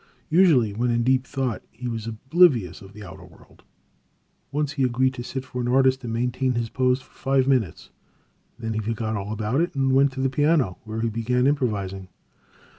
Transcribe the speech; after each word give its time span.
Usually 0.31 0.73
when 0.73 0.89
in 0.89 1.03
deep 1.03 1.27
thought 1.27 1.61
he 1.71 1.87
was 1.87 2.07
oblivious 2.07 2.81
of 2.81 2.93
the 2.93 3.03
outer 3.03 3.23
world. 3.23 3.61
He 4.49 4.49
once 4.57 4.75
agreed 4.79 5.13
to 5.13 5.23
sit 5.23 5.45
for 5.45 5.61
an 5.61 5.67
artist, 5.67 6.03
and 6.03 6.11
maintained 6.11 6.57
his 6.57 6.69
pose 6.71 7.03
for 7.03 7.13
five 7.13 7.47
minutes; 7.47 7.91
then 8.57 8.73
he 8.73 8.79
forgot 8.79 9.15
all 9.15 9.31
about 9.31 9.61
it 9.61 9.75
and 9.75 9.93
went 9.93 10.11
to 10.13 10.19
the 10.19 10.27
piano, 10.31 10.79
where 10.85 11.01
he 11.01 11.09
began 11.09 11.45
improvising. 11.45 12.07